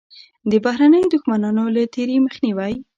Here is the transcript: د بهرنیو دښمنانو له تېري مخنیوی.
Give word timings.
د 0.51 0.53
بهرنیو 0.65 1.11
دښمنانو 1.13 1.63
له 1.75 1.81
تېري 1.95 2.17
مخنیوی. 2.25 2.73